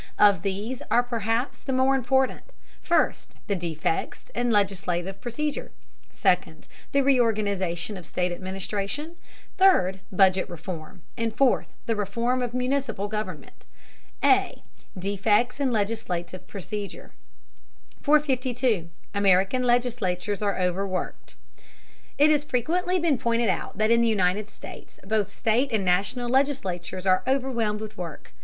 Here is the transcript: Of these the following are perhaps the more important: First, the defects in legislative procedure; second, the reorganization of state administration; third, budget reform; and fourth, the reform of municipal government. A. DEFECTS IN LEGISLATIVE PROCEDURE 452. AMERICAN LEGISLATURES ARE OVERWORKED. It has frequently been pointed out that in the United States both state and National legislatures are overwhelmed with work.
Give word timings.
Of 0.17 0.41
these 0.41 0.79
the 0.79 0.85
following 0.85 0.99
are 0.99 1.03
perhaps 1.07 1.59
the 1.61 1.73
more 1.73 1.95
important: 1.95 2.53
First, 2.81 3.35
the 3.45 3.55
defects 3.55 4.31
in 4.33 4.49
legislative 4.49 5.21
procedure; 5.21 5.73
second, 6.09 6.67
the 6.91 7.03
reorganization 7.03 7.97
of 7.97 8.07
state 8.07 8.31
administration; 8.31 9.17
third, 9.57 9.99
budget 10.11 10.49
reform; 10.49 11.03
and 11.15 11.31
fourth, 11.37 11.75
the 11.85 11.95
reform 11.95 12.41
of 12.41 12.55
municipal 12.55 13.07
government. 13.07 13.67
A. 14.23 14.63
DEFECTS 14.97 15.59
IN 15.59 15.71
LEGISLATIVE 15.71 16.47
PROCEDURE 16.47 17.11
452. 18.01 18.89
AMERICAN 19.13 19.61
LEGISLATURES 19.61 20.41
ARE 20.41 20.57
OVERWORKED. 20.59 21.35
It 22.17 22.31
has 22.31 22.43
frequently 22.43 22.97
been 22.97 23.19
pointed 23.19 23.49
out 23.49 23.77
that 23.77 23.91
in 23.91 24.01
the 24.01 24.07
United 24.07 24.49
States 24.49 24.99
both 25.05 25.37
state 25.37 25.71
and 25.71 25.85
National 25.85 26.27
legislatures 26.27 27.05
are 27.05 27.21
overwhelmed 27.27 27.79
with 27.79 27.99
work. 27.99 28.33